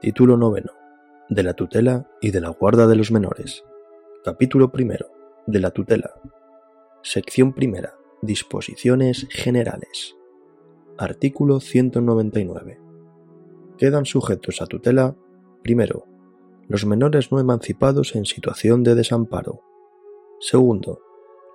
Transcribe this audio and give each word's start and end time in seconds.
Título 0.00 0.36
noveno. 0.36 0.70
De 1.28 1.42
la 1.42 1.54
tutela 1.54 2.08
y 2.20 2.30
de 2.30 2.40
la 2.40 2.50
guarda 2.50 2.86
de 2.86 2.94
los 2.94 3.10
menores. 3.10 3.64
Capítulo 4.22 4.70
primero. 4.70 5.10
De 5.48 5.58
la 5.58 5.72
tutela. 5.72 6.14
Sección 7.02 7.52
primera. 7.52 7.94
Disposiciones 8.22 9.26
generales. 9.28 10.14
Artículo 10.98 11.58
199. 11.58 12.80
Quedan 13.76 14.06
sujetos 14.06 14.62
a 14.62 14.66
tutela, 14.66 15.16
primero, 15.64 16.04
los 16.68 16.86
menores 16.86 17.32
no 17.32 17.40
emancipados 17.40 18.14
en 18.14 18.24
situación 18.24 18.84
de 18.84 18.94
desamparo. 18.94 19.62
Segundo, 20.38 21.00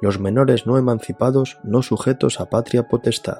los 0.01 0.19
menores 0.19 0.67
no 0.67 0.77
emancipados 0.77 1.59
no 1.63 1.81
sujetos 1.81 2.41
a 2.41 2.49
patria 2.49 2.89
potestad. 2.89 3.39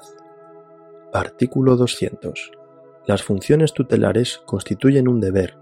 Artículo 1.12 1.76
200. 1.76 2.52
Las 3.06 3.22
funciones 3.22 3.74
tutelares 3.74 4.40
constituyen 4.46 5.08
un 5.08 5.20
deber, 5.20 5.56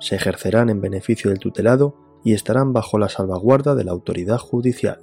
se 0.00 0.16
ejercerán 0.16 0.68
en 0.68 0.80
beneficio 0.80 1.30
del 1.30 1.38
tutelado 1.38 1.96
y 2.24 2.32
estarán 2.32 2.72
bajo 2.72 2.98
la 2.98 3.08
salvaguarda 3.08 3.74
de 3.74 3.84
la 3.84 3.92
autoridad 3.92 4.38
judicial. 4.38 4.98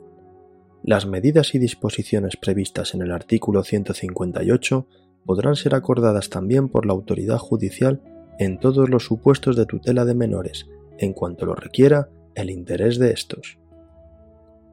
Las 0.84 1.06
medidas 1.06 1.56
y 1.56 1.60
disposiciones 1.60 2.38
previstas 2.38 2.94
en 2.94 3.02
el 3.02 3.12
artículo 3.12 3.64
158 3.64 4.88
podrán 5.26 5.56
ser 5.56 5.76
acordadas 5.76 6.30
también 6.30 6.70
por 6.70 6.86
la 6.86 6.94
autoridad 6.94 7.38
judicial 7.38 8.02
en 8.40 8.60
todos 8.60 8.90
los 8.90 9.06
supuestos 9.06 9.56
de 9.56 9.66
tutela 9.66 10.06
de 10.06 10.16
menores, 10.16 10.68
en 10.98 11.14
cuanto 11.14 11.46
lo 11.46 11.56
requiera 11.56 12.10
el 12.36 12.50
interés 12.50 12.98
de 12.98 13.12
estos. 13.12 13.59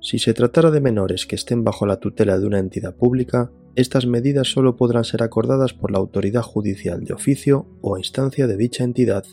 Si 0.06 0.20
se 0.20 0.34
tratara 0.34 0.70
de 0.70 0.80
menores 0.80 1.26
que 1.26 1.34
estén 1.34 1.64
bajo 1.64 1.84
la 1.84 1.98
tutela 1.98 2.38
de 2.38 2.46
una 2.46 2.60
entidad 2.60 2.94
pública, 2.94 3.50
estas 3.74 4.06
medidas 4.06 4.46
solo 4.46 4.76
podrán 4.76 5.02
ser 5.02 5.20
acordadas 5.20 5.74
por 5.74 5.90
la 5.90 5.98
autoridad 5.98 6.42
judicial 6.42 7.02
de 7.02 7.12
oficio 7.12 7.66
o 7.80 7.98
instancia 7.98 8.46
de 8.46 8.56
dicha 8.56 8.84
entidad, 8.84 9.24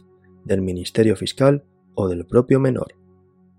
del 0.45 0.63
Ministerio 0.63 1.15
Fiscal 1.15 1.63
o 1.93 2.07
del 2.07 2.25
propio 2.25 2.59
menor. 2.59 2.95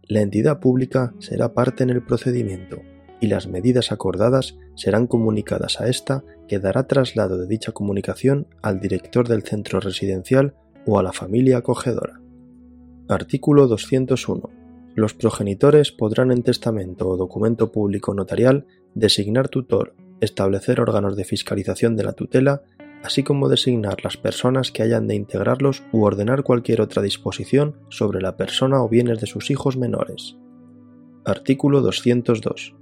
La 0.09 0.23
entidad 0.23 0.59
pública 0.59 1.15
será 1.21 1.55
parte 1.55 1.85
en 1.85 1.91
el 1.91 2.05
procedimiento 2.05 2.83
y 3.21 3.29
las 3.29 3.47
medidas 3.47 3.93
acordadas 3.93 4.59
serán 4.75 5.07
comunicadas 5.07 5.81
a 5.81 5.87
ésta 5.87 6.25
que 6.49 6.59
dará 6.59 6.89
traslado 6.89 7.39
de 7.39 7.47
dicha 7.47 7.71
comunicación 7.71 8.49
al 8.61 8.81
director 8.81 9.29
del 9.29 9.45
centro 9.45 9.79
residencial 9.79 10.57
o 10.85 10.99
a 10.99 11.05
la 11.05 11.13
familia 11.13 11.59
acogedora. 11.59 12.21
Artículo 13.07 13.69
201 13.69 14.64
los 14.95 15.15
progenitores 15.15 15.93
podrán 15.93 16.31
en 16.31 16.43
testamento 16.43 17.09
o 17.09 17.17
documento 17.17 17.73
público 17.73 18.15
notarial 18.15 18.67
designar 18.95 19.49
tutor, 19.49 19.95
establecer 20.21 20.81
órganos 20.81 21.17
de 21.17 21.25
fiscalización 21.25 21.97
de 21.97 22.05
la 22.05 22.13
tutela, 22.13 22.63
así 23.03 23.23
como 23.23 23.49
designar 23.49 24.05
las 24.05 24.17
personas 24.17 24.71
que 24.71 24.83
hayan 24.83 25.09
de 25.09 25.17
integrarlos 25.17 25.83
u 25.93 26.05
ordenar 26.05 26.43
cualquier 26.43 26.81
otra 26.81 27.03
disposición 27.03 27.77
sobre 27.89 28.21
la 28.21 28.37
persona 28.37 28.83
o 28.83 28.89
bienes 28.89 29.21
de 29.21 29.27
sus 29.27 29.51
hijos 29.51 29.77
menores. 29.77 30.37
Artículo 31.25 31.81
202. 31.81 32.75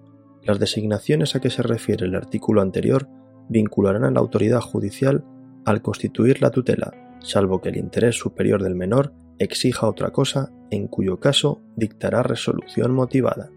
Las 0.45 0.59
designaciones 0.59 1.35
a 1.35 1.41
que 1.41 1.51
se 1.51 1.63
refiere 1.63 2.07
el 2.07 2.15
artículo 2.15 2.61
anterior 2.61 3.09
vincularán 3.49 4.05
a 4.05 4.11
la 4.11 4.21
autoridad 4.21 4.61
judicial 4.61 5.25
al 5.65 5.81
constituir 5.83 6.43
la 6.43 6.51
tutela, 6.51 6.93
salvo 7.21 7.61
que 7.61 7.71
el 7.71 7.77
interés 7.77 8.17
superior 8.17 8.63
del 8.63 8.75
menor 8.75 9.13
exija 9.43 9.89
otra 9.89 10.11
cosa, 10.11 10.53
en 10.71 10.89
cuyo 10.89 11.21
caso 11.21 11.61
dictará 11.77 12.23
resolución 12.23 12.93
motivada. 12.93 13.51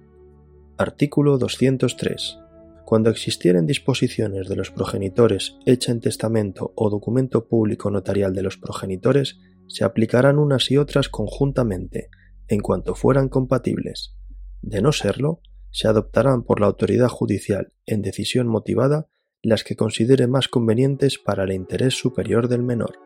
Artículo 0.78 1.38
203. 1.38 2.40
Cuando 2.86 3.10
existieren 3.10 3.66
disposiciones 3.66 4.48
de 4.48 4.56
los 4.56 4.72
progenitores 4.72 5.58
hecha 5.66 5.92
en 5.92 6.02
testamento 6.02 6.72
o 6.76 6.90
documento 6.90 7.48
público 7.48 7.90
notarial 7.90 8.34
de 8.34 8.44
los 8.44 8.58
progenitores, 8.58 9.40
se 9.68 9.84
aplicarán 9.84 10.38
unas 10.38 10.70
y 10.70 10.78
otras 10.78 11.10
conjuntamente, 11.10 12.10
en 12.48 12.60
cuanto 12.60 12.94
fueran 12.94 13.30
compatibles. 13.30 14.16
De 14.62 14.82
no 14.82 14.92
serlo, 14.92 15.42
se 15.72 15.88
adoptarán 15.88 16.44
por 16.44 16.60
la 16.60 16.68
autoridad 16.68 17.10
judicial, 17.10 17.74
en 17.86 18.02
decisión 18.02 18.48
motivada, 18.48 19.08
las 19.42 19.64
que 19.64 19.76
considere 19.76 20.28
más 20.28 20.48
convenientes 20.48 21.18
para 21.18 21.44
el 21.44 21.52
interés 21.52 21.96
superior 21.96 22.48
del 22.48 22.64
menor. 22.64 23.00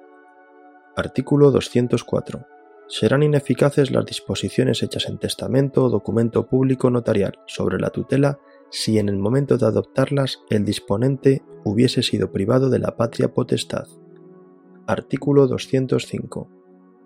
Artículo 0.95 1.51
204 1.51 2.58
serán 2.89 3.21
ineficaces 3.21 3.91
las 3.91 4.05
disposiciones 4.05 4.81
hechas 4.81 5.07
en 5.07 5.19
testamento 5.19 5.85
o 5.85 5.89
documento 5.89 6.47
público 6.47 6.89
notarial 6.89 7.39
sobre 7.45 7.79
la 7.79 7.91
tutela 7.91 8.39
si 8.71 8.97
en 8.97 9.09
el 9.09 9.17
momento 9.17 9.57
de 9.57 9.67
adoptarlas 9.67 10.39
el 10.49 10.65
disponente 10.65 11.43
hubiese 11.63 12.01
sido 12.01 12.31
privado 12.31 12.69
de 12.69 12.79
la 12.79 12.97
patria 12.97 13.31
potestad. 13.33 13.87
Artículo 14.87 15.45
205. 15.47 16.49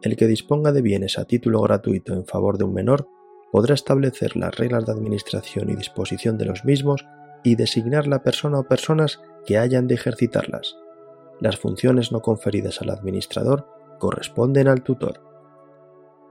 El 0.02 0.16
que 0.16 0.28
disponga 0.28 0.72
de 0.72 0.82
bienes 0.82 1.20
a 1.20 1.26
título 1.26 1.62
gratuito 1.62 2.14
en 2.14 2.26
favor 2.26 2.58
de 2.58 2.64
un 2.64 2.74
menor 2.74 3.08
podrá 3.52 3.76
establecer 3.76 4.38
las 4.38 4.56
reglas 4.56 4.86
de 4.86 4.94
administración 4.94 5.70
y 5.70 5.76
disposición 5.76 6.38
de 6.38 6.46
los 6.46 6.64
mismos 6.64 7.06
y 7.44 7.56
designar 7.56 8.08
la 8.08 8.24
persona 8.24 8.60
o 8.60 8.68
personas 8.68 9.22
que 9.46 9.58
hayan 9.58 9.88
de 9.88 9.96
ejercitarlas. 9.96 10.78
Las 11.42 11.58
funciones 11.58 12.14
no 12.14 12.22
conferidas 12.22 12.82
al 12.82 12.90
administrador 12.90 13.68
corresponden 14.00 14.70
al 14.70 14.82
tutor. 14.82 15.33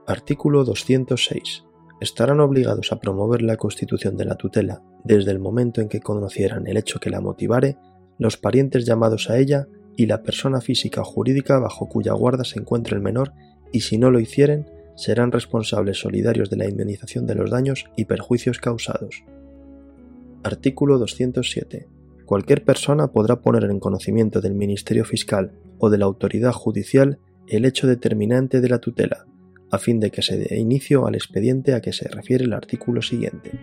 Artículo 0.05 0.65
206. 0.65 1.63
Estarán 2.01 2.41
obligados 2.41 2.91
a 2.91 2.99
promover 2.99 3.41
la 3.41 3.55
constitución 3.55 4.17
de 4.17 4.25
la 4.25 4.35
tutela 4.35 4.83
desde 5.05 5.31
el 5.31 5.39
momento 5.39 5.79
en 5.79 5.87
que 5.87 6.01
conocieran 6.01 6.67
el 6.67 6.75
hecho 6.75 6.99
que 6.99 7.09
la 7.09 7.21
motivare 7.21 7.77
los 8.17 8.35
parientes 8.35 8.85
llamados 8.85 9.29
a 9.29 9.37
ella 9.37 9.69
y 9.95 10.07
la 10.07 10.21
persona 10.21 10.59
física 10.59 10.99
o 10.99 11.05
jurídica 11.05 11.57
bajo 11.57 11.87
cuya 11.87 12.11
guarda 12.11 12.43
se 12.43 12.59
encuentre 12.59 12.97
el 12.97 13.01
menor 13.01 13.31
y 13.71 13.79
si 13.81 13.97
no 13.97 14.11
lo 14.11 14.19
hicieren 14.19 14.69
serán 14.97 15.31
responsables 15.31 16.01
solidarios 16.01 16.49
de 16.49 16.57
la 16.57 16.67
indemnización 16.67 17.25
de 17.25 17.35
los 17.35 17.49
daños 17.49 17.85
y 17.95 18.03
perjuicios 18.03 18.59
causados. 18.59 19.23
Artículo 20.43 20.99
207. 20.99 21.87
Cualquier 22.25 22.65
persona 22.65 23.07
podrá 23.13 23.39
poner 23.39 23.63
en 23.63 23.79
conocimiento 23.79 24.41
del 24.41 24.53
Ministerio 24.53 25.05
Fiscal 25.05 25.53
o 25.77 25.89
de 25.89 25.97
la 25.97 26.05
autoridad 26.05 26.51
judicial 26.51 27.19
el 27.47 27.63
hecho 27.63 27.87
determinante 27.87 28.59
de 28.59 28.69
la 28.69 28.79
tutela, 28.79 29.27
a 29.73 29.79
fin 29.79 29.99
de 29.99 30.11
que 30.11 30.21
se 30.21 30.37
dé 30.37 30.59
inicio 30.59 31.07
al 31.07 31.15
expediente 31.15 31.73
a 31.73 31.81
que 31.81 31.93
se 31.93 32.07
refiere 32.07 32.43
el 32.43 32.53
artículo 32.53 33.01
siguiente. 33.01 33.59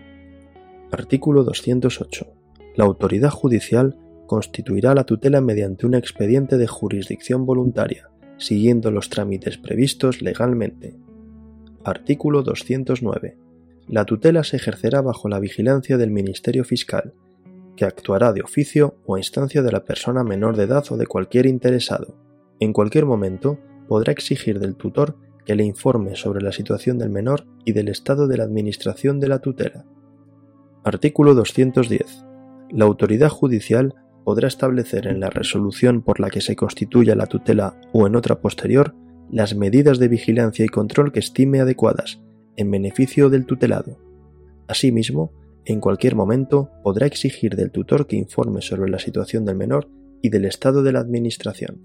Artículo 0.91 1.45
208. 1.45 2.27
La 2.75 2.83
autoridad 2.83 3.29
judicial 3.29 3.95
constituirá 4.27 4.93
la 4.93 5.05
tutela 5.05 5.39
mediante 5.39 5.85
un 5.85 5.95
expediente 5.95 6.57
de 6.57 6.67
jurisdicción 6.67 7.45
voluntaria, 7.45 8.09
siguiendo 8.35 8.91
los 8.91 9.07
trámites 9.07 9.57
previstos 9.57 10.21
legalmente. 10.21 10.97
Artículo 11.85 12.43
209. 12.43 13.37
La 13.87 14.03
tutela 14.03 14.43
se 14.43 14.57
ejercerá 14.57 15.01
bajo 15.01 15.29
la 15.29 15.39
vigilancia 15.39 15.97
del 15.97 16.11
Ministerio 16.11 16.65
Fiscal, 16.65 17.13
que 17.77 17.85
actuará 17.85 18.33
de 18.33 18.41
oficio 18.41 18.97
o 19.05 19.15
a 19.15 19.19
instancia 19.19 19.61
de 19.61 19.71
la 19.71 19.85
persona 19.85 20.25
menor 20.25 20.57
de 20.57 20.63
edad 20.63 20.83
o 20.89 20.97
de 20.97 21.07
cualquier 21.07 21.45
interesado. 21.45 22.17
En 22.59 22.73
cualquier 22.73 23.05
momento 23.05 23.59
podrá 23.87 24.11
exigir 24.11 24.59
del 24.59 24.75
tutor 24.75 25.15
que 25.45 25.55
le 25.55 25.63
informe 25.63 26.15
sobre 26.15 26.41
la 26.41 26.51
situación 26.51 26.97
del 26.97 27.09
menor 27.09 27.45
y 27.65 27.73
del 27.73 27.87
estado 27.87 28.27
de 28.27 28.37
la 28.37 28.43
administración 28.43 29.19
de 29.19 29.27
la 29.27 29.39
tutela. 29.39 29.85
Artículo 30.83 31.33
210. 31.33 32.25
La 32.71 32.85
autoridad 32.85 33.29
judicial 33.29 33.95
podrá 34.23 34.47
establecer 34.47 35.07
en 35.07 35.19
la 35.19 35.29
resolución 35.29 36.01
por 36.01 36.19
la 36.19 36.29
que 36.29 36.41
se 36.41 36.55
constituya 36.55 37.15
la 37.15 37.27
tutela 37.27 37.79
o 37.91 38.07
en 38.07 38.15
otra 38.15 38.39
posterior 38.39 38.95
las 39.31 39.55
medidas 39.55 39.99
de 39.99 40.07
vigilancia 40.07 40.65
y 40.65 40.69
control 40.69 41.11
que 41.11 41.19
estime 41.19 41.61
adecuadas 41.61 42.21
en 42.57 42.69
beneficio 42.69 43.29
del 43.29 43.45
tutelado. 43.45 43.97
Asimismo, 44.67 45.31
en 45.65 45.79
cualquier 45.79 46.15
momento 46.15 46.69
podrá 46.83 47.05
exigir 47.05 47.55
del 47.55 47.71
tutor 47.71 48.07
que 48.07 48.15
informe 48.15 48.61
sobre 48.61 48.89
la 48.89 48.99
situación 48.99 49.45
del 49.45 49.55
menor 49.55 49.87
y 50.21 50.29
del 50.29 50.45
estado 50.45 50.83
de 50.83 50.91
la 50.91 50.99
administración. 50.99 51.81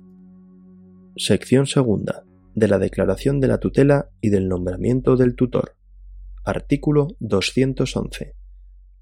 Sección 1.16 1.66
segunda 1.66 2.25
de 2.56 2.69
la 2.69 2.79
declaración 2.79 3.38
de 3.38 3.49
la 3.49 3.58
tutela 3.58 4.08
y 4.23 4.31
del 4.31 4.49
nombramiento 4.49 5.17
del 5.17 5.37
tutor. 5.37 5.76
Artículo 6.43 7.08
211. 7.20 8.35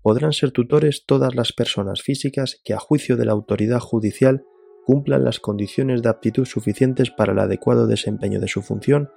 Podrán 0.03 0.33
ser 0.33 0.51
tutores 0.51 1.05
todas 1.07 1.37
las 1.37 1.53
personas 1.53 2.03
físicas 2.03 2.61
que 2.65 2.75
a 2.75 2.81
juicio 2.81 3.17
de 3.17 3.27
la 3.27 3.33
autoridad 3.33 3.79
judicial 3.79 4.45
cumplan 4.85 5.23
las 5.25 5.39
condiciones 5.39 6.03
de 6.03 6.09
aptitud 6.09 6.47
suficientes 6.47 7.13
para 7.13 7.33
el 7.33 7.39
adecuado 7.39 7.87
desempeño 7.87 8.41
de 8.41 8.49
su 8.49 8.61
función 8.61 9.11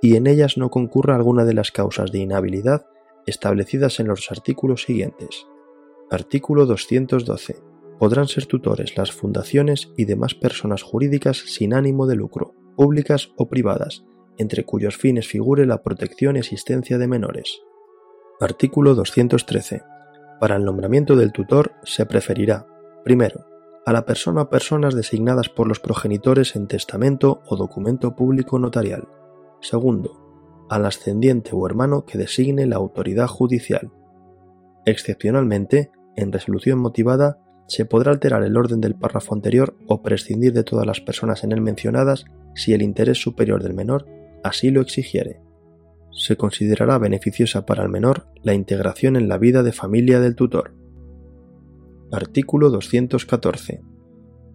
y 0.00 0.16
en 0.16 0.28
ellas 0.28 0.56
no 0.56 0.70
concurra 0.70 1.14
alguna 1.14 1.44
de 1.44 1.52
las 1.52 1.70
causas 1.70 2.10
de 2.10 2.20
inhabilidad 2.20 2.86
establecidas 3.26 4.00
en 4.00 4.08
los 4.08 4.30
artículos 4.32 4.84
siguientes. 4.84 5.46
Artículo 6.10 6.64
212. 6.64 7.58
Podrán 7.98 8.28
ser 8.28 8.46
tutores 8.46 8.96
las 8.96 9.12
fundaciones 9.12 9.92
y 9.98 10.06
demás 10.06 10.34
personas 10.34 10.82
jurídicas 10.82 11.36
sin 11.36 11.74
ánimo 11.74 12.06
de 12.06 12.16
lucro, 12.16 12.54
públicas 12.74 13.32
o 13.36 13.48
privadas, 13.48 14.04
entre 14.36 14.64
cuyos 14.64 14.96
fines 14.96 15.26
figure 15.26 15.66
la 15.66 15.82
protección 15.82 16.36
y 16.36 16.40
asistencia 16.40 16.98
de 16.98 17.08
menores. 17.08 17.60
Artículo 18.40 18.94
213. 18.94 19.82
Para 20.40 20.56
el 20.56 20.64
nombramiento 20.64 21.16
del 21.16 21.32
tutor 21.32 21.72
se 21.84 22.04
preferirá, 22.06 22.66
primero, 23.04 23.46
a 23.86 23.92
la 23.92 24.04
persona 24.06 24.42
o 24.42 24.50
personas 24.50 24.94
designadas 24.94 25.48
por 25.48 25.68
los 25.68 25.78
progenitores 25.78 26.56
en 26.56 26.66
testamento 26.66 27.42
o 27.46 27.56
documento 27.56 28.16
público 28.16 28.58
notarial. 28.58 29.08
Segundo, 29.60 30.66
al 30.68 30.86
ascendiente 30.86 31.50
o 31.52 31.66
hermano 31.66 32.04
que 32.04 32.18
designe 32.18 32.66
la 32.66 32.76
autoridad 32.76 33.26
judicial. 33.26 33.92
Excepcionalmente, 34.86 35.90
en 36.16 36.32
resolución 36.32 36.78
motivada, 36.78 37.38
se 37.66 37.84
podrá 37.84 38.12
alterar 38.12 38.42
el 38.42 38.56
orden 38.56 38.80
del 38.80 38.94
párrafo 38.94 39.34
anterior 39.34 39.76
o 39.86 40.02
prescindir 40.02 40.52
de 40.52 40.64
todas 40.64 40.86
las 40.86 41.00
personas 41.00 41.44
en 41.44 41.52
él 41.52 41.60
mencionadas 41.60 42.26
si 42.54 42.72
el 42.72 42.82
interés 42.82 43.20
superior 43.20 43.62
del 43.62 43.74
menor 43.74 44.06
así 44.42 44.70
lo 44.70 44.80
exigiere. 44.80 45.40
Se 46.12 46.36
considerará 46.36 46.98
beneficiosa 46.98 47.66
para 47.66 47.82
el 47.82 47.88
menor 47.88 48.28
la 48.42 48.54
integración 48.54 49.16
en 49.16 49.28
la 49.28 49.38
vida 49.38 49.62
de 49.62 49.72
familia 49.72 50.20
del 50.20 50.36
tutor. 50.36 50.74
Artículo 52.12 52.70
214. 52.70 53.82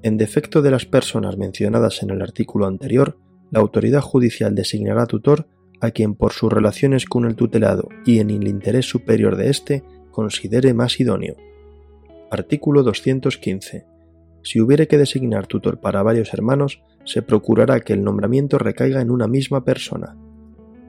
En 0.02 0.18
defecto 0.18 0.62
de 0.62 0.72
las 0.72 0.86
personas 0.86 1.38
mencionadas 1.38 2.02
en 2.04 2.12
el 2.12 2.22
artículo 2.22 2.68
anterior, 2.68 3.18
la 3.52 3.60
autoridad 3.60 4.02
judicial 4.02 4.56
designará 4.56 5.06
tutor 5.06 5.48
a 5.82 5.92
quien 5.92 6.16
por 6.16 6.32
sus 6.32 6.52
relaciones 6.52 7.06
con 7.06 7.26
el 7.26 7.36
tutelado 7.36 7.90
y 8.06 8.20
en 8.20 8.30
el 8.30 8.48
interés 8.48 8.86
superior 8.86 9.36
de 9.36 9.50
éste 9.50 9.84
considere 10.12 10.74
más 10.74 11.00
idóneo. 11.00 11.36
Artículo 12.32 12.84
215. 12.84 13.86
Si 14.42 14.62
hubiere 14.62 14.88
que 14.88 14.98
designar 14.98 15.48
tutor 15.48 15.80
para 15.80 16.04
varios 16.04 16.34
hermanos, 16.34 16.82
se 17.06 17.22
procurará 17.22 17.80
que 17.82 17.94
el 17.94 18.04
nombramiento 18.04 18.58
recaiga 18.58 19.02
en 19.02 19.12
una 19.12 19.28
misma 19.28 19.64
persona. 19.64 20.18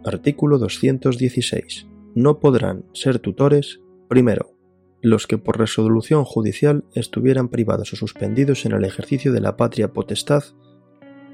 Artículo 0.05 0.58
216. 0.58 1.87
No 2.14 2.41
podrán 2.41 2.85
ser 2.93 3.19
tutores, 3.19 3.81
primero, 4.08 4.56
los 5.02 5.26
que 5.26 5.38
por 5.38 5.58
resolución 5.58 6.25
judicial 6.25 6.85
estuvieran 6.94 7.49
privados 7.49 7.93
o 7.93 7.97
suspendidos 7.97 8.67
en 8.67 8.73
el 8.73 8.85
ejercicio 8.85 9.32
de 9.32 9.41
la 9.41 9.56
patria 9.56 9.93
potestad 9.93 10.44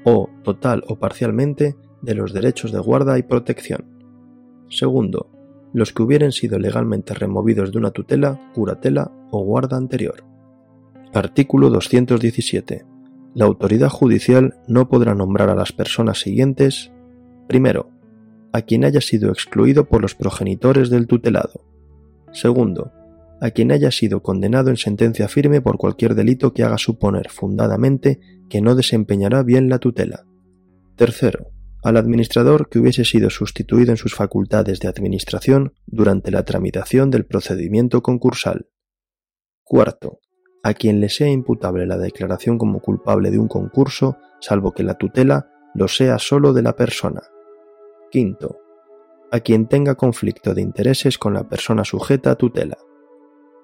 o, 0.03 0.29
total 0.43 0.83
o 0.87 0.99
parcialmente, 0.99 1.75
de 2.01 2.15
los 2.15 2.33
derechos 2.33 2.71
de 2.71 2.79
guarda 2.79 3.17
y 3.17 3.23
protección. 3.23 3.85
Segundo, 4.69 5.31
los 5.73 5.91
que 5.93 6.03
hubieran 6.03 6.31
sido 6.31 6.59
legalmente 6.59 7.13
removidos 7.13 7.71
de 7.71 7.77
una 7.77 7.91
tutela, 7.91 8.51
curatela 8.53 9.11
o 9.31 9.43
guarda 9.43 9.77
anterior. 9.77 10.23
Artículo 11.13 11.69
217. 11.69 12.85
La 13.33 13.45
autoridad 13.45 13.89
judicial 13.89 14.55
no 14.67 14.89
podrá 14.89 15.15
nombrar 15.15 15.49
a 15.49 15.55
las 15.55 15.71
personas 15.71 16.19
siguientes 16.19 16.91
primero, 17.47 17.89
a 18.51 18.61
quien 18.61 18.83
haya 18.83 18.99
sido 18.99 19.31
excluido 19.31 19.85
por 19.85 20.01
los 20.01 20.15
progenitores 20.15 20.89
del 20.89 21.07
tutelado. 21.07 21.65
Segundo, 22.33 22.91
a 23.39 23.51
quien 23.51 23.71
haya 23.71 23.89
sido 23.91 24.21
condenado 24.21 24.69
en 24.69 24.77
sentencia 24.77 25.27
firme 25.29 25.61
por 25.61 25.77
cualquier 25.77 26.13
delito 26.13 26.53
que 26.53 26.63
haga 26.63 26.77
suponer 26.77 27.29
fundadamente 27.29 28.19
que 28.49 28.61
no 28.61 28.75
desempeñará 28.75 29.43
bien 29.43 29.69
la 29.69 29.79
tutela. 29.79 30.25
Tercero, 30.97 31.51
al 31.83 31.95
administrador 31.95 32.67
que 32.69 32.79
hubiese 32.79 33.05
sido 33.05 33.29
sustituido 33.29 33.91
en 33.91 33.97
sus 33.97 34.13
facultades 34.13 34.79
de 34.79 34.89
administración 34.89 35.73
durante 35.85 36.31
la 36.31 36.43
tramitación 36.43 37.11
del 37.11 37.25
procedimiento 37.25 38.01
concursal. 38.01 38.67
Cuarto, 39.63 40.19
a 40.63 40.73
quien 40.73 40.99
le 40.99 41.09
sea 41.09 41.29
imputable 41.29 41.85
la 41.85 41.97
declaración 41.97 42.57
como 42.57 42.79
culpable 42.79 43.31
de 43.31 43.39
un 43.39 43.47
concurso, 43.47 44.17
salvo 44.39 44.73
que 44.73 44.83
la 44.83 44.95
tutela 44.95 45.49
lo 45.73 45.87
sea 45.87 46.19
sólo 46.19 46.53
de 46.53 46.61
la 46.61 46.75
persona. 46.75 47.21
Quinto, 48.11 48.57
a 49.31 49.39
quien 49.39 49.67
tenga 49.67 49.95
conflicto 49.95 50.53
de 50.53 50.61
intereses 50.61 51.17
con 51.17 51.33
la 51.33 51.47
persona 51.47 51.83
sujeta 51.83 52.31
a 52.31 52.35
tutela. 52.35 52.77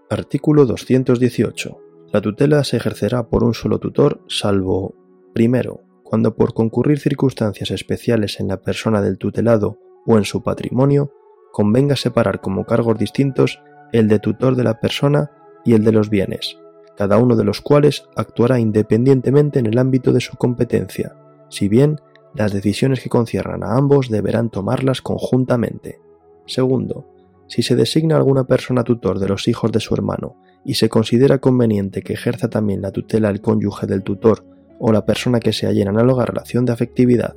Artículo 0.09 0.65
218. 0.65 1.79
La 2.11 2.21
tutela 2.21 2.63
se 2.63 2.77
ejercerá 2.77 3.27
por 3.27 3.43
un 3.43 3.53
solo 3.53 3.79
tutor, 3.79 4.21
salvo, 4.27 4.93
primero, 5.33 5.81
cuando 6.03 6.35
por 6.35 6.53
concurrir 6.53 6.99
circunstancias 6.99 7.71
especiales 7.71 8.39
en 8.39 8.49
la 8.49 8.61
persona 8.61 9.01
del 9.01 9.17
tutelado 9.17 9.79
o 10.05 10.17
en 10.17 10.25
su 10.25 10.43
patrimonio, 10.43 11.11
convenga 11.51 11.95
separar 11.95 12.41
como 12.41 12.65
cargos 12.65 12.99
distintos 12.99 13.59
el 13.93 14.07
de 14.07 14.19
tutor 14.19 14.55
de 14.55 14.63
la 14.63 14.79
persona 14.79 15.31
y 15.65 15.73
el 15.73 15.83
de 15.83 15.91
los 15.91 16.09
bienes, 16.09 16.57
cada 16.95 17.17
uno 17.17 17.35
de 17.35 17.43
los 17.43 17.61
cuales 17.61 18.05
actuará 18.15 18.59
independientemente 18.59 19.59
en 19.59 19.65
el 19.65 19.77
ámbito 19.77 20.13
de 20.13 20.21
su 20.21 20.37
competencia, 20.37 21.15
si 21.49 21.67
bien 21.67 21.99
las 22.35 22.51
decisiones 22.51 23.01
que 23.01 23.09
conciernan 23.09 23.63
a 23.63 23.75
ambos 23.77 24.09
deberán 24.09 24.49
tomarlas 24.49 25.01
conjuntamente. 25.01 25.99
Segundo, 26.45 27.05
si 27.47 27.61
se 27.61 27.75
designa 27.75 28.17
alguna 28.17 28.45
persona 28.45 28.83
tutor 28.83 29.19
de 29.19 29.27
los 29.27 29.47
hijos 29.47 29.71
de 29.71 29.79
su 29.79 29.93
hermano 29.93 30.35
y 30.65 30.75
se 30.75 30.89
considera 30.89 31.39
conveniente 31.39 32.01
que 32.01 32.13
ejerza 32.13 32.49
también 32.49 32.81
la 32.81 32.91
tutela 32.91 33.29
el 33.29 33.41
cónyuge 33.41 33.85
del 33.85 34.03
tutor 34.03 34.45
o 34.79 34.91
la 34.91 35.05
persona 35.05 35.39
que 35.39 35.53
se 35.53 35.67
halla 35.67 35.83
en 35.83 35.89
análoga 35.89 36.25
relación 36.25 36.65
de 36.65 36.73
afectividad. 36.73 37.35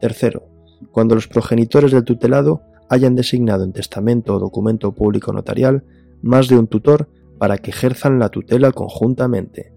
Tercero, 0.00 0.48
cuando 0.90 1.14
los 1.14 1.28
progenitores 1.28 1.92
del 1.92 2.04
tutelado 2.04 2.62
hayan 2.88 3.14
designado 3.14 3.64
en 3.64 3.72
testamento 3.72 4.34
o 4.34 4.38
documento 4.38 4.92
público 4.92 5.32
notarial 5.32 5.84
más 6.22 6.48
de 6.48 6.58
un 6.58 6.66
tutor 6.66 7.08
para 7.40 7.56
que 7.56 7.70
ejerzan 7.70 8.18
la 8.18 8.28
tutela 8.28 8.70
conjuntamente. 8.70 9.72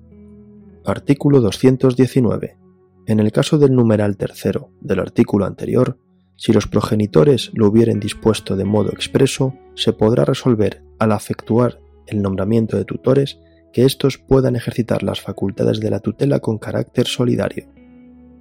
Artículo 0.85 1.39
219. 1.39 2.57
En 3.05 3.21
el 3.21 3.31
caso 3.31 3.57
del 3.57 3.73
numeral 3.73 4.17
tercero 4.17 4.71
del 4.81 4.99
artículo 4.99 5.45
anterior, 5.45 5.97
si 6.35 6.51
los 6.51 6.67
progenitores 6.67 7.51
lo 7.53 7.69
hubieren 7.69 8.01
dispuesto 8.01 8.57
de 8.57 8.65
modo 8.65 8.89
expreso, 8.91 9.53
se 9.75 9.93
podrá 9.93 10.25
resolver, 10.25 10.83
al 10.99 11.13
efectuar 11.13 11.79
el 12.05 12.21
nombramiento 12.21 12.75
de 12.75 12.83
tutores, 12.83 13.39
que 13.71 13.85
éstos 13.85 14.17
puedan 14.17 14.57
ejercitar 14.57 15.01
las 15.01 15.21
facultades 15.21 15.79
de 15.79 15.89
la 15.89 16.01
tutela 16.01 16.39
con 16.39 16.57
carácter 16.57 17.07
solidario. 17.07 17.69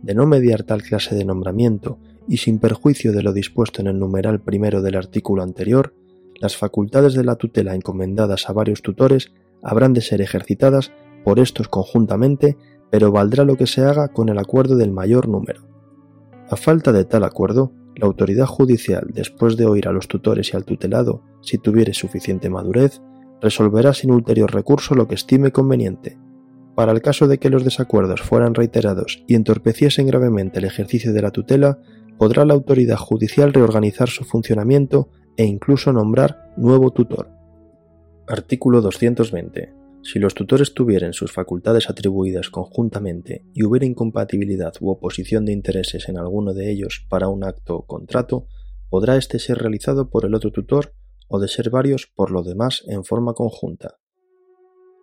De 0.03 0.17
no 0.17 0.27
mediar 0.27 0.65
tal 0.65 0.83
clase 0.83 1.15
de 1.15 1.25
nombramiento 1.25 2.01
y 2.27 2.39
sin 2.39 2.59
perjuicio 2.59 3.13
de 3.13 3.23
lo 3.23 3.33
dispuesto 3.33 3.83
en 3.83 3.87
el 3.87 4.01
numeral 4.01 4.41
primero 4.41 4.83
del 4.83 4.97
artículo 4.97 5.45
anterior, 5.45 5.95
las 6.43 6.57
facultades 6.57 7.15
de 7.15 7.23
la 7.23 7.37
tutela 7.37 7.77
encomendadas 7.77 8.51
a 8.51 8.53
varios 8.53 8.83
tutores 8.83 9.33
habrán 9.63 9.93
de 9.93 10.01
ser 10.01 10.21
ejercitadas 10.21 10.91
por 11.25 11.39
estos 11.39 11.69
conjuntamente, 11.69 12.57
pero 12.91 13.13
valdrá 13.13 13.45
lo 13.45 13.57
que 13.57 13.69
se 13.69 13.83
haga 13.83 14.09
con 14.09 14.29
el 14.29 14.39
acuerdo 14.39 14.75
del 14.77 14.91
mayor 14.91 15.29
número. 15.29 15.69
A 16.51 16.57
falta 16.57 16.91
de 16.91 17.05
tal 17.05 17.23
acuerdo, 17.23 17.71
la 17.95 18.07
autoridad 18.07 18.47
judicial, 18.47 19.07
después 19.15 19.57
de 19.57 19.67
oír 19.67 19.87
a 19.87 19.93
los 19.93 20.09
tutores 20.09 20.53
y 20.53 20.57
al 20.57 20.65
tutelado, 20.65 21.23
si 21.43 21.59
tuviere 21.59 21.95
suficiente 21.95 22.51
madurez, 22.51 23.01
resolverá 23.41 23.95
sin 23.95 24.11
ulterior 24.11 24.53
recurso 24.53 24.97
lo 24.97 25.07
que 25.07 25.15
estime 25.15 25.53
conveniente. 25.53 26.19
Para 26.75 26.91
el 26.91 27.03
caso 27.03 27.29
de 27.29 27.39
que 27.39 27.51
los 27.51 27.63
desacuerdos 27.63 28.21
fueran 28.21 28.55
reiterados 28.55 29.23
y 29.29 29.37
entorpeciesen 29.37 30.09
gravemente 30.09 30.59
el 30.59 30.65
ejercicio 30.65 31.13
de 31.13 31.23
la 31.23 31.31
tutela, 31.31 31.79
podrá 32.19 32.45
la 32.45 32.55
autoridad 32.55 32.97
judicial 32.97 33.53
reorganizar 33.53 34.09
su 34.09 34.25
funcionamiento 34.25 35.09
e 35.37 35.45
incluso 35.45 35.93
nombrar 35.93 36.53
nuevo 36.57 36.91
tutor. 36.91 37.31
Artículo 38.27 38.81
220. 38.81 39.75
Si 40.03 40.19
los 40.19 40.35
tutores 40.35 40.75
tuvieran 40.75 41.13
sus 41.13 41.33
facultades 41.33 41.89
atribuidas 41.89 42.51
conjuntamente 42.51 43.45
y 43.55 43.65
hubiera 43.65 43.87
incompatibilidad 43.87 44.75
u 44.81 44.91
oposición 44.91 45.45
de 45.45 45.53
intereses 45.53 46.09
en 46.09 46.19
alguno 46.19 46.55
de 46.55 46.71
ellos 46.71 47.07
para 47.09 47.29
un 47.29 47.45
acto 47.45 47.77
o 47.77 47.87
contrato, 47.87 48.47
podrá 48.91 49.17
éste 49.17 49.39
ser 49.39 49.59
realizado 49.59 50.11
por 50.11 50.25
el 50.25 50.35
otro 50.35 50.51
tutor 50.51 50.95
o 51.29 51.39
de 51.39 51.49
ser 51.49 51.71
varios 51.71 52.07
por 52.07 52.31
lo 52.31 52.43
demás 52.43 52.85
en 52.89 53.05
forma 53.05 53.35
conjunta. 53.35 53.99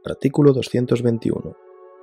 Artículo 0.05 0.53
221. 0.53 1.55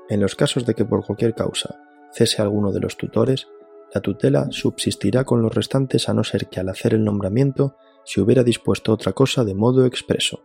En 0.09 0.21
los 0.21 0.35
casos 0.35 0.65
de 0.67 0.75
que 0.75 0.85
por 0.85 1.05
cualquier 1.05 1.35
causa 1.35 1.81
cese 2.13 2.41
alguno 2.41 2.73
de 2.73 2.81
los 2.81 2.97
tutores, 2.97 3.47
la 3.95 4.01
tutela 4.01 4.49
subsistirá 4.51 5.25
con 5.25 5.43
los 5.43 5.55
restantes 5.55 6.09
a 6.09 6.15
no 6.15 6.25
ser 6.25 6.49
que 6.49 6.61
al 6.61 6.69
hacer 6.69 6.95
el 6.95 7.05
nombramiento 7.05 7.77
si 8.07 8.21
hubiera 8.21 8.45
dispuesto 8.45 8.93
otra 8.93 9.13
cosa 9.13 9.45
de 9.45 9.55
modo 9.55 9.85
expreso. 9.85 10.41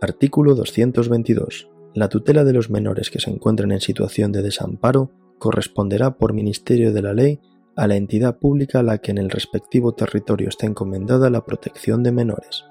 Artículo 0.00 0.54
222. 0.54 1.68
La 1.92 2.08
tutela 2.08 2.44
de 2.44 2.52
los 2.52 2.70
menores 2.70 3.10
que 3.10 3.18
se 3.18 3.30
encuentren 3.30 3.72
en 3.72 3.80
situación 3.80 4.30
de 4.32 4.42
desamparo 4.42 5.10
corresponderá 5.38 6.16
por 6.16 6.32
ministerio 6.32 6.92
de 6.92 7.02
la 7.02 7.12
ley 7.12 7.40
a 7.76 7.88
la 7.88 7.96
entidad 7.96 8.38
pública 8.38 8.78
a 8.78 8.82
la 8.84 8.98
que 8.98 9.10
en 9.10 9.18
el 9.18 9.28
respectivo 9.28 9.92
territorio 9.92 10.48
está 10.48 10.66
encomendada 10.66 11.30
la 11.30 11.44
protección 11.44 12.04
de 12.04 12.12
menores. 12.12 12.64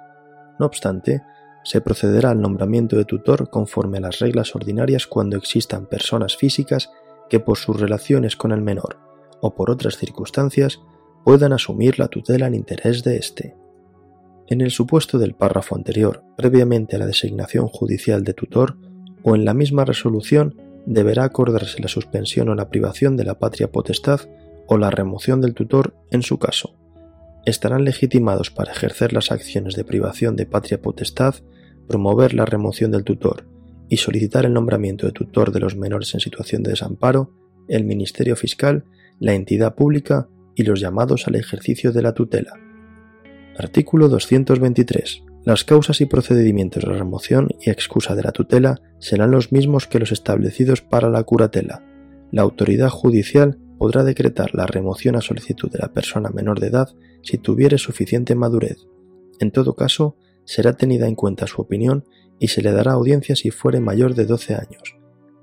No 0.57 0.65
obstante, 0.65 1.21
se 1.65 1.81
procederá 1.81 2.31
al 2.31 2.41
nombramiento 2.41 2.95
de 2.95 3.05
tutor 3.05 3.49
conforme 3.49 3.97
a 3.97 4.01
las 4.01 4.19
reglas 4.19 4.55
ordinarias 4.55 5.05
cuando 5.05 5.35
existan 5.35 5.87
personas 5.87 6.37
físicas 6.37 6.89
que 7.29 7.41
por 7.41 7.57
sus 7.57 7.79
relaciones 7.79 8.37
con 8.37 8.53
el 8.53 8.61
menor 8.61 8.99
o 9.41 9.53
por 9.53 9.69
otras 9.69 9.97
circunstancias 9.97 10.79
puedan 11.25 11.51
asumir 11.51 11.99
la 11.99 12.07
tutela 12.07 12.47
en 12.47 12.55
interés 12.55 13.03
de 13.03 13.17
éste. 13.17 13.62
En 14.47 14.61
el 14.61 14.71
supuesto 14.71 15.17
del 15.17 15.33
párrafo 15.33 15.75
anterior, 15.75 16.23
previamente 16.35 16.95
a 16.95 16.99
la 16.99 17.05
designación 17.05 17.67
judicial 17.67 18.23
de 18.23 18.33
tutor, 18.33 18.77
o 19.23 19.35
en 19.35 19.45
la 19.45 19.53
misma 19.53 19.85
resolución, 19.85 20.55
deberá 20.85 21.23
acordarse 21.23 21.81
la 21.81 21.87
suspensión 21.87 22.49
o 22.49 22.55
la 22.55 22.69
privación 22.69 23.15
de 23.15 23.23
la 23.23 23.39
patria 23.39 23.71
potestad 23.71 24.21
o 24.67 24.77
la 24.77 24.89
remoción 24.89 25.39
del 25.41 25.53
tutor 25.53 25.95
en 26.11 26.23
su 26.23 26.39
caso. 26.39 26.75
Estarán 27.45 27.83
legitimados 27.83 28.51
para 28.51 28.71
ejercer 28.71 29.13
las 29.13 29.31
acciones 29.31 29.75
de 29.75 29.85
privación 29.85 30.35
de 30.35 30.45
patria 30.45 30.81
potestad, 30.81 31.35
promover 31.87 32.33
la 32.33 32.45
remoción 32.45 32.91
del 32.91 33.03
tutor, 33.03 33.45
y 33.89 33.97
solicitar 33.97 34.45
el 34.45 34.53
nombramiento 34.53 35.05
de 35.05 35.11
tutor 35.11 35.51
de 35.51 35.59
los 35.59 35.75
menores 35.75 36.13
en 36.13 36.19
situación 36.19 36.63
de 36.63 36.71
desamparo, 36.71 37.31
el 37.67 37.83
Ministerio 37.85 38.35
Fiscal, 38.35 38.85
la 39.19 39.33
entidad 39.33 39.75
pública 39.75 40.27
y 40.55 40.63
los 40.63 40.79
llamados 40.79 41.27
al 41.27 41.35
ejercicio 41.35 41.91
de 41.91 42.01
la 42.01 42.13
tutela. 42.13 42.62
Artículo 43.57 44.09
223. 44.09 45.23
Las 45.45 45.63
causas 45.63 46.01
y 46.01 46.07
procedimientos 46.07 46.83
de 46.83 46.91
remoción 46.91 47.49
y 47.61 47.69
excusa 47.69 48.15
de 48.15 48.23
la 48.23 48.31
tutela 48.31 48.81
serán 48.97 49.29
los 49.29 49.51
mismos 49.51 49.85
que 49.85 49.99
los 49.99 50.11
establecidos 50.11 50.81
para 50.81 51.09
la 51.09 51.23
curatela. 51.23 51.83
La 52.31 52.41
autoridad 52.41 52.89
judicial 52.89 53.59
podrá 53.77 54.03
decretar 54.03 54.55
la 54.55 54.65
remoción 54.65 55.15
a 55.15 55.21
solicitud 55.21 55.69
de 55.69 55.77
la 55.77 55.93
persona 55.93 56.29
menor 56.29 56.59
de 56.59 56.67
edad 56.67 56.89
si 57.21 57.37
tuviere 57.37 57.77
suficiente 57.77 58.33
madurez. 58.33 58.87
En 59.39 59.51
todo 59.51 59.75
caso, 59.75 60.15
será 60.45 60.73
tenida 60.73 61.07
en 61.07 61.13
cuenta 61.13 61.45
su 61.45 61.61
opinión 61.61 62.05
y 62.39 62.47
se 62.47 62.63
le 62.63 62.71
dará 62.71 62.93
audiencia 62.93 63.35
si 63.35 63.51
fuere 63.51 63.79
mayor 63.79 64.15
de 64.15 64.25
12 64.25 64.55
años. 64.55 64.95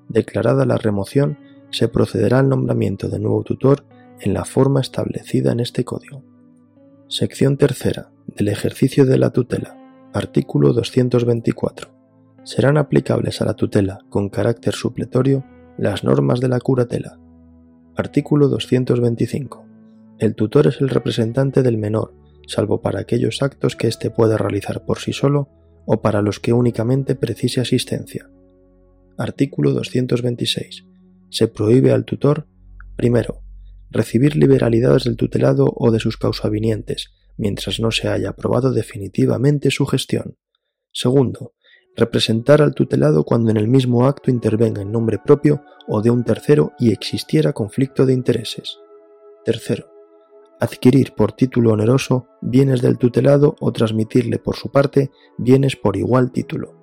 Declarada 0.09 0.67
la 0.67 0.79
remoción, 0.79 1.39
se 1.71 1.87
procederá 1.87 2.41
al 2.41 2.49
nombramiento 2.49 3.09
de 3.09 3.21
nuevo 3.21 3.45
tutor 3.45 3.85
en 4.19 4.35
la 4.35 4.45
forma 4.45 4.81
establecida 4.81 5.53
en 5.53 5.61
este 5.61 5.85
código. 5.85 6.25
Sección 7.11 7.57
tercera 7.57 8.13
del 8.25 8.47
ejercicio 8.47 9.05
de 9.05 9.19
la 9.19 9.31
tutela. 9.31 9.77
Artículo 10.15 10.73
224. 10.73 11.91
Serán 12.45 12.79
aplicables 12.79 13.43
a 13.43 13.47
la 13.47 13.55
tutela 13.55 13.99
con 14.11 14.29
carácter 14.29 14.75
supletorio 14.75 15.45
las 15.77 16.05
normas 16.05 16.39
de 16.39 16.47
la 16.47 16.61
curatela. 16.61 17.19
Artículo 17.97 18.47
225. 18.47 19.67
El 20.21 20.37
tutor 20.37 20.69
es 20.69 20.81
el 20.81 20.89
representante 20.89 21.65
del 21.65 21.79
menor, 21.79 22.15
salvo 22.47 22.81
para 22.81 23.01
aquellos 23.01 23.43
actos 23.43 23.75
que 23.75 23.89
éste 23.89 24.11
pueda 24.11 24.39
realizar 24.39 24.85
por 24.85 25.01
sí 25.01 25.13
solo 25.13 25.49
o 25.87 26.01
para 26.03 26.23
los 26.23 26.39
que 26.39 26.53
únicamente 26.53 27.17
precise 27.17 27.61
asistencia. 27.61 28.31
Artículo 29.19 29.73
226. 29.73 30.85
Se 31.29 31.49
prohíbe 31.49 31.91
al 31.91 32.05
tutor, 32.05 32.47
primero, 32.95 33.43
recibir 33.91 34.37
liberalidades 34.37 35.05
del 35.05 35.17
tutelado 35.17 35.73
o 35.75 35.91
de 35.91 36.01
sus 36.01 36.17
causavinientes, 36.17 37.11
mientras 37.37 37.81
no 37.81 37.91
se 37.91 38.09
haya 38.09 38.31
aprobado 38.31 38.73
definitivamente 38.73 39.71
su 39.71 39.87
gestión. 39.87 40.37
Segundo, 40.93 41.55
representar 41.97 42.63
al 42.63 42.75
tutelado 42.75 43.25
cuando 43.25 43.51
en 43.51 43.57
el 43.57 43.69
mismo 43.69 44.07
acto 44.07 44.31
intervenga 44.31 44.83
en 44.83 44.93
nombre 44.93 45.19
propio 45.19 45.63
o 45.89 46.03
de 46.03 46.11
un 46.11 46.25
tercero 46.25 46.73
y 46.79 46.93
existiera 46.93 47.53
conflicto 47.53 48.07
de 48.07 48.13
intereses. 48.13 48.79
Tercero, 49.45 49.91
adquirir 50.61 51.13
por 51.15 51.33
título 51.33 51.73
oneroso 51.73 52.27
bienes 52.41 52.83
del 52.83 52.99
tutelado 52.99 53.57
o 53.61 53.73
transmitirle 53.73 54.39
por 54.39 54.57
su 54.57 54.71
parte 54.71 55.11
bienes 55.39 55.77
por 55.77 55.97
igual 55.97 56.31
título. 56.33 56.75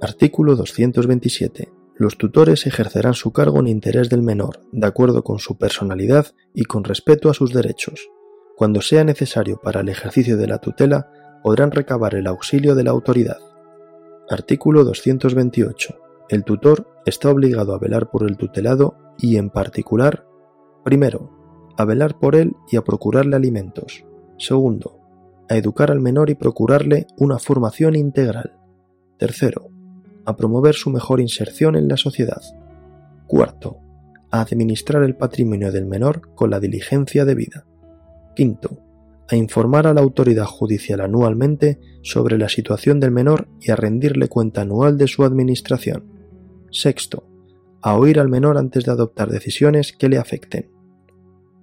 Artículo 0.00 0.56
227. 0.56 1.79
Los 2.00 2.16
tutores 2.16 2.66
ejercerán 2.66 3.12
su 3.12 3.30
cargo 3.30 3.60
en 3.60 3.66
interés 3.66 4.08
del 4.08 4.22
menor, 4.22 4.60
de 4.72 4.86
acuerdo 4.86 5.22
con 5.22 5.38
su 5.38 5.58
personalidad 5.58 6.28
y 6.54 6.64
con 6.64 6.82
respeto 6.82 7.28
a 7.28 7.34
sus 7.34 7.52
derechos. 7.52 8.08
Cuando 8.56 8.80
sea 8.80 9.04
necesario 9.04 9.60
para 9.62 9.82
el 9.82 9.90
ejercicio 9.90 10.38
de 10.38 10.46
la 10.46 10.56
tutela, 10.56 11.12
podrán 11.42 11.72
recabar 11.72 12.14
el 12.14 12.26
auxilio 12.26 12.74
de 12.74 12.84
la 12.84 12.92
autoridad. 12.92 13.36
Artículo 14.30 14.84
228. 14.84 15.94
El 16.30 16.44
tutor 16.44 16.88
está 17.04 17.28
obligado 17.28 17.74
a 17.74 17.78
velar 17.78 18.08
por 18.10 18.26
el 18.26 18.38
tutelado 18.38 18.96
y, 19.18 19.36
en 19.36 19.50
particular, 19.50 20.26
primero, 20.82 21.74
a 21.76 21.84
velar 21.84 22.18
por 22.18 22.34
él 22.34 22.56
y 22.72 22.78
a 22.78 22.82
procurarle 22.82 23.36
alimentos. 23.36 24.06
Segundo, 24.38 25.00
a 25.50 25.56
educar 25.58 25.90
al 25.90 26.00
menor 26.00 26.30
y 26.30 26.34
procurarle 26.34 27.06
una 27.18 27.38
formación 27.38 27.94
integral. 27.94 28.58
Tercero, 29.18 29.68
a 30.24 30.36
promover 30.36 30.74
su 30.74 30.90
mejor 30.90 31.20
inserción 31.20 31.76
en 31.76 31.88
la 31.88 31.96
sociedad. 31.96 32.42
Cuarto, 33.26 33.78
a 34.30 34.40
administrar 34.40 35.02
el 35.02 35.16
patrimonio 35.16 35.72
del 35.72 35.86
menor 35.86 36.34
con 36.34 36.50
la 36.50 36.60
diligencia 36.60 37.24
debida. 37.24 37.66
Quinto, 38.34 38.78
a 39.28 39.36
informar 39.36 39.86
a 39.86 39.94
la 39.94 40.00
autoridad 40.00 40.46
judicial 40.46 41.00
anualmente 41.00 41.78
sobre 42.02 42.38
la 42.38 42.48
situación 42.48 43.00
del 43.00 43.10
menor 43.10 43.48
y 43.60 43.70
a 43.70 43.76
rendirle 43.76 44.28
cuenta 44.28 44.62
anual 44.62 44.98
de 44.98 45.06
su 45.06 45.24
administración. 45.24 46.04
Sexto, 46.70 47.24
a 47.82 47.96
oír 47.96 48.18
al 48.18 48.28
menor 48.28 48.58
antes 48.58 48.84
de 48.84 48.92
adoptar 48.92 49.30
decisiones 49.30 49.92
que 49.92 50.08
le 50.08 50.18
afecten. 50.18 50.70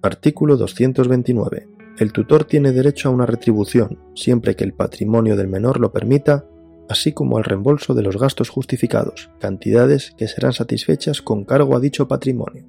Artículo 0.02 0.56
229. 0.56 1.68
El 1.98 2.12
tutor 2.12 2.44
tiene 2.44 2.72
derecho 2.72 3.08
a 3.08 3.12
una 3.12 3.26
retribución, 3.26 3.98
siempre 4.14 4.54
que 4.54 4.64
el 4.64 4.72
patrimonio 4.72 5.36
del 5.36 5.48
menor 5.48 5.80
lo 5.80 5.92
permita 5.92 6.47
así 6.88 7.12
como 7.12 7.36
al 7.36 7.44
reembolso 7.44 7.94
de 7.94 8.02
los 8.02 8.18
gastos 8.18 8.48
justificados, 8.48 9.30
cantidades 9.38 10.12
que 10.16 10.28
serán 10.28 10.52
satisfechas 10.52 11.22
con 11.22 11.44
cargo 11.44 11.76
a 11.76 11.80
dicho 11.80 12.08
patrimonio. 12.08 12.64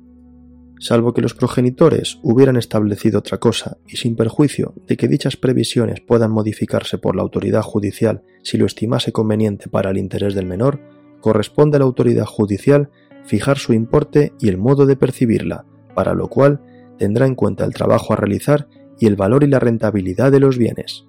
Salvo 0.79 1.13
que 1.13 1.21
los 1.21 1.33
progenitores 1.33 2.19
hubieran 2.23 2.55
establecido 2.55 3.19
otra 3.19 3.37
cosa 3.37 3.77
y 3.85 3.97
sin 3.97 4.15
perjuicio 4.15 4.73
de 4.87 4.95
que 4.95 5.09
dichas 5.09 5.35
previsiones 5.35 5.99
puedan 5.99 6.31
modificarse 6.31 6.97
por 6.97 7.17
la 7.17 7.21
autoridad 7.21 7.63
judicial 7.63 8.23
si 8.43 8.57
lo 8.57 8.65
estimase 8.65 9.11
conveniente 9.11 9.69
para 9.69 9.89
el 9.89 9.97
interés 9.97 10.35
del 10.35 10.45
menor, 10.45 10.79
corresponde 11.19 11.75
a 11.75 11.79
la 11.79 11.85
autoridad 11.85 12.25
judicial 12.25 12.89
fijar 13.25 13.57
su 13.57 13.73
importe 13.73 14.31
y 14.39 14.47
el 14.47 14.57
modo 14.57 14.85
de 14.85 14.95
percibirla, 14.95 15.65
para 15.93 16.13
lo 16.13 16.29
cual 16.29 16.61
tendrá 16.97 17.25
en 17.25 17.35
cuenta 17.35 17.65
el 17.65 17.73
trabajo 17.73 18.13
a 18.13 18.15
realizar 18.15 18.69
y 18.97 19.07
el 19.07 19.17
valor 19.17 19.43
y 19.43 19.47
la 19.47 19.59
rentabilidad 19.59 20.31
de 20.31 20.39
los 20.39 20.57
bienes. 20.57 21.05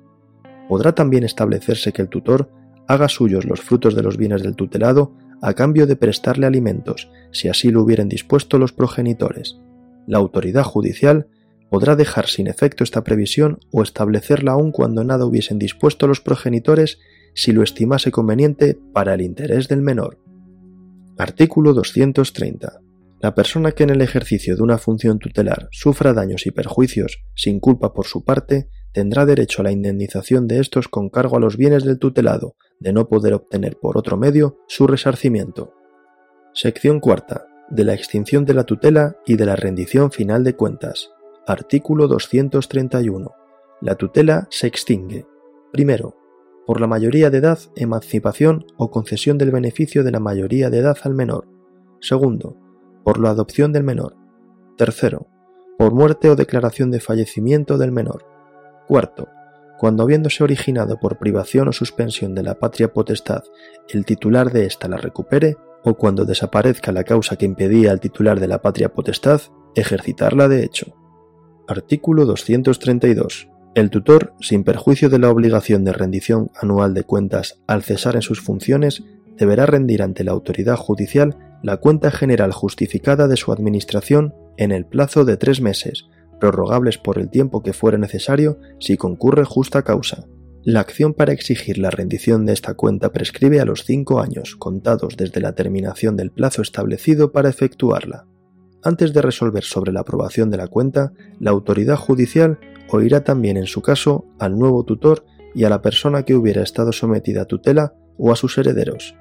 Podrá 0.69 0.95
también 0.97 1.23
establecerse 1.25 1.93
que 1.93 2.02
el 2.02 2.09
tutor 2.09 2.50
haga 2.90 3.09
suyos 3.09 3.44
los 3.44 3.61
frutos 3.61 3.94
de 3.94 4.02
los 4.02 4.16
bienes 4.16 4.42
del 4.42 4.56
tutelado 4.56 5.12
a 5.42 5.54
cambio 5.54 5.87
de 5.87 5.94
prestarle 5.94 6.47
alimentos, 6.47 7.09
si 7.30 7.49
así 7.49 7.70
lo 7.70 7.82
hubieran 7.82 8.09
dispuesto 8.09 8.59
los 8.59 8.73
progenitores. 8.73 9.61
La 10.09 10.18
autoridad 10.18 10.64
judicial 10.64 11.28
podrá 11.70 11.94
dejar 11.94 12.26
sin 12.26 12.49
efecto 12.49 12.82
esta 12.82 13.04
previsión 13.04 13.61
o 13.70 13.82
establecerla 13.82 14.52
aún 14.52 14.73
cuando 14.73 15.04
nada 15.04 15.25
hubiesen 15.25 15.61
dispuesto 15.61 16.09
los 16.09 16.20
progenitores 16.20 16.99
si 17.32 17.52
lo 17.52 17.62
estimase 17.62 18.11
conveniente 18.11 18.76
para 18.92 19.14
el 19.14 19.20
interés 19.20 19.68
del 19.68 19.82
menor. 19.82 20.18
Artículo 21.16 21.75
230. 21.75 22.80
La 23.20 23.37
persona 23.37 23.70
que 23.70 23.85
en 23.85 23.90
el 23.90 24.00
ejercicio 24.00 24.56
de 24.56 24.62
una 24.62 24.78
función 24.78 25.20
tutelar 25.20 25.68
sufra 25.70 26.12
daños 26.12 26.44
y 26.47 26.50
perjuicios 26.50 27.23
sin 27.37 27.61
culpa 27.61 27.92
por 27.92 28.06
su 28.06 28.25
parte 28.25 28.68
tendrá 28.92 29.26
derecho 29.26 29.62
a 29.62 29.64
la 29.64 29.70
indemnización 29.70 30.49
de 30.49 30.59
estos 30.59 30.88
con 30.88 31.09
cargo 31.09 31.37
a 31.37 31.40
los 31.40 31.56
bienes 31.56 31.85
del 31.85 32.00
tutelado, 32.00 32.56
de 32.81 32.93
no 32.93 33.09
poder 33.09 33.35
obtener 33.35 33.79
por 33.79 33.97
otro 33.97 34.17
medio 34.17 34.59
su 34.67 34.87
resarcimiento. 34.87 35.75
Sección 36.53 36.99
cuarta. 36.99 37.47
De 37.69 37.85
la 37.85 37.95
extinción 37.95 38.45
de 38.45 38.55
la 38.55 38.65
tutela 38.65 39.17
y 39.25 39.37
de 39.37 39.47
la 39.47 39.55
rendición 39.55 40.11
final 40.11 40.43
de 40.43 40.57
cuentas. 40.57 41.11
Artículo 41.47 42.09
231. 42.09 43.33
La 43.81 43.95
tutela 43.95 44.49
se 44.51 44.67
extingue. 44.67 45.27
Primero, 45.71 46.17
por 46.67 46.81
la 46.81 46.89
mayoría 46.89 47.31
de 47.31 47.39
edad, 47.39 47.59
emancipación 47.77 48.67
o 48.77 48.91
concesión 48.91 49.39
del 49.39 49.53
beneficio 49.53 50.03
de 50.03 50.11
la 50.11 50.21
mayoría 50.21 50.71
de 50.71 50.79
edad 50.79 50.97
al 51.05 51.15
menor. 51.15 51.47
Segundo, 52.01 52.57
por 53.05 53.21
la 53.21 53.31
adopción 53.31 53.73
del 53.73 53.85
menor. 53.85 54.17
Tercero, 54.77 55.29
por 55.79 55.93
muerte 55.93 56.29
o 56.29 56.37
declaración 56.37 56.91
de 56.91 57.01
fallecimiento 57.01 57.79
del 57.79 57.93
menor. 57.93 58.25
Cuarto, 58.89 59.29
cuando 59.81 60.03
habiéndose 60.03 60.45
originado 60.45 61.01
por 61.01 61.17
privación 61.17 61.69
o 61.69 61.73
suspensión 61.73 62.35
de 62.35 62.43
la 62.43 62.57
patria 62.57 62.93
potestad 62.93 63.45
el 63.89 64.05
titular 64.05 64.53
de 64.53 64.67
ésta 64.67 64.89
la 64.89 64.99
recupere, 64.99 65.57
o 65.83 65.95
cuando 65.95 66.27
desaparezca 66.27 66.93
la 66.93 67.03
causa 67.03 67.37
que 67.37 67.47
impedía 67.47 67.91
al 67.91 67.99
titular 67.99 68.39
de 68.41 68.47
la 68.47 68.61
patria 68.61 68.93
potestad 68.93 69.41
ejercitarla 69.75 70.49
de 70.49 70.65
hecho. 70.65 70.95
Artículo 71.67 72.27
232. 72.27 73.49
El 73.75 73.89
tutor, 73.89 74.35
sin 74.41 74.65
perjuicio 74.65 75.09
de 75.09 75.19
la 75.19 75.31
obligación 75.31 75.83
de 75.83 75.95
rendición 75.95 76.51
anual 76.61 76.93
de 76.93 77.05
cuentas 77.05 77.63
al 77.67 77.83
cesar 77.83 78.17
en 78.17 78.23
sus 78.23 78.43
funciones, 78.43 79.03
deberá 79.39 79.65
rendir 79.65 80.03
ante 80.03 80.25
la 80.25 80.33
autoridad 80.33 80.77
judicial 80.77 81.39
la 81.63 81.79
cuenta 81.79 82.11
general 82.11 82.53
justificada 82.53 83.29
de 83.29 83.39
su 83.39 83.51
administración 83.51 84.35
en 84.59 84.73
el 84.73 84.85
plazo 84.85 85.25
de 85.25 85.39
tres 85.39 85.63
meses, 85.63 86.05
prorrogables 86.40 86.99
por 86.99 87.18
el 87.18 87.30
tiempo 87.30 87.62
que 87.62 87.73
fuere 87.73 87.99
necesario 87.99 88.59
si 88.80 88.97
concurre 88.97 89.44
justa 89.44 89.82
causa. 89.82 90.26
La 90.62 90.80
acción 90.80 91.14
para 91.14 91.32
exigir 91.32 91.78
la 91.78 91.90
rendición 91.90 92.44
de 92.44 92.52
esta 92.52 92.75
cuenta 92.75 93.12
prescribe 93.12 93.61
a 93.61 93.64
los 93.64 93.85
cinco 93.85 94.20
años 94.20 94.56
contados 94.56 95.16
desde 95.16 95.40
la 95.40 95.54
terminación 95.54 96.16
del 96.16 96.32
plazo 96.32 96.61
establecido 96.61 97.32
para 97.32 97.49
efectuarla. 97.49 98.26
Antes 98.82 99.12
de 99.12 99.23
resolver 99.23 99.62
sobre 99.62 99.92
la 99.92 100.00
aprobación 100.00 100.50
de 100.50 100.56
la 100.56 100.66
cuenta, 100.66 101.12
la 101.38 101.50
autoridad 101.50 101.97
judicial 101.97 102.59
oirá 102.90 103.25
también 103.25 103.56
en 103.56 103.66
su 103.66 103.82
caso 103.82 104.26
al 104.38 104.59
nuevo 104.59 104.85
tutor 104.85 105.25
y 105.54 105.64
a 105.64 105.70
la 105.70 105.80
persona 105.80 106.25
que 106.25 106.35
hubiera 106.35 106.62
estado 106.62 106.92
sometida 106.92 107.42
a 107.42 107.47
tutela 107.47 107.94
o 108.18 108.32
a 108.32 108.37
sus 108.37 108.59
herederos. 108.59 109.14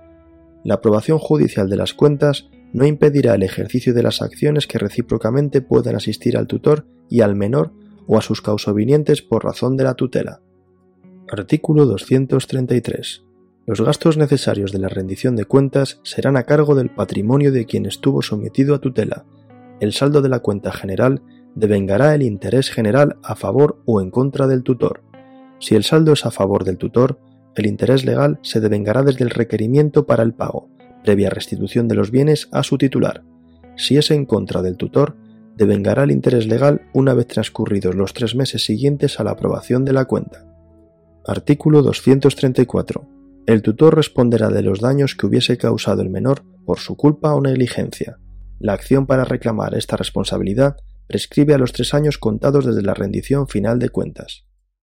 La 0.64 0.76
aprobación 0.76 1.20
judicial 1.20 1.70
de 1.70 1.78
las 1.78 1.94
cuentas 1.94 2.50
no 2.74 2.86
impedirá 2.86 3.36
el 3.36 3.44
ejercicio 3.44 3.94
de 3.94 4.04
las 4.04 4.22
acciones 4.22 4.68
que 4.68 4.78
recíprocamente 4.78 5.62
puedan 5.62 5.96
asistir 5.96 6.38
al 6.38 6.48
tutor 6.48 6.86
y 7.10 7.22
al 7.22 7.36
menor 7.36 7.72
o 8.08 8.18
a 8.18 8.22
sus 8.22 8.42
causobinientes 8.42 9.22
por 9.22 9.44
razón 9.44 9.78
de 9.78 9.84
la 9.84 9.96
tutela. 9.96 10.42
Artículo 11.28 11.86
233. 11.86 13.24
Los 13.66 13.82
gastos 13.82 14.18
necesarios 14.18 14.72
de 14.72 14.80
la 14.80 14.90
rendición 14.90 15.36
de 15.36 15.46
cuentas 15.46 16.00
serán 16.04 16.38
a 16.38 16.44
cargo 16.44 16.74
del 16.74 16.90
patrimonio 16.90 17.52
de 17.52 17.66
quien 17.66 17.86
estuvo 17.86 18.22
sometido 18.22 18.74
a 18.74 18.80
tutela. 18.80 19.26
El 19.80 19.94
saldo 19.94 20.22
de 20.22 20.30
la 20.30 20.40
cuenta 20.40 20.72
general 20.72 21.22
devengará 21.56 22.16
el 22.16 22.24
interés 22.24 22.72
general 22.72 23.18
a 23.22 23.36
favor 23.36 23.82
o 23.86 24.02
en 24.02 24.10
contra 24.10 24.48
del 24.48 24.64
tutor. 24.64 25.04
Si 25.60 25.76
el 25.76 25.84
saldo 25.84 26.14
es 26.14 26.26
a 26.26 26.32
favor 26.32 26.64
del 26.64 26.78
tutor, 26.78 27.20
el 27.56 27.66
interés 27.66 28.06
legal 28.06 28.40
se 28.42 28.60
devengará 28.60 29.04
desde 29.04 29.24
el 29.24 29.30
requerimiento 29.30 30.06
para 30.06 30.24
el 30.24 30.34
pago, 30.34 30.70
previa 31.04 31.30
restitución 31.30 31.88
de 31.88 31.96
los 31.96 32.12
bienes 32.12 32.50
a 32.52 32.64
su 32.64 32.78
titular. 32.78 33.24
Si 33.76 33.98
es 33.98 34.12
en 34.12 34.26
contra 34.26 34.62
del 34.62 34.78
tutor, 34.78 35.16
devengará 35.56 36.04
el 36.04 36.12
interés 36.12 36.48
legal 36.48 36.82
una 36.94 37.14
vez 37.14 37.28
transcurridos 37.28 37.96
los 37.96 38.14
tres 38.14 38.36
meses 38.36 38.64
siguientes 38.64 39.20
a 39.20 39.24
la 39.24 39.32
aprobación 39.32 39.86
de 39.86 39.94
la 39.94 40.06
cuenta. 40.06 40.46
Artículo 41.26 41.82
234. 41.82 43.08
El 43.46 43.62
tutor 43.62 43.96
responderá 43.96 44.50
de 44.50 44.62
los 44.62 44.80
daños 44.80 45.16
que 45.16 45.26
hubiese 45.26 45.58
causado 45.58 46.02
el 46.02 46.10
menor 46.10 46.44
por 46.66 46.80
su 46.80 46.96
culpa 46.96 47.34
o 47.34 47.42
negligencia. 47.42 48.20
La 48.60 48.74
acción 48.74 49.08
para 49.08 49.26
reclamar 49.26 49.76
esta 49.76 49.96
responsabilidad 49.96 50.78
prescribe 51.08 51.54
a 51.54 51.58
los 51.58 51.74
tres 51.74 51.94
años 51.94 52.18
contados 52.18 52.66
desde 52.66 52.84
la 52.84 52.94
rendición 52.94 53.48
final 53.48 53.80
de 53.80 53.90
cuentas. 53.90 54.49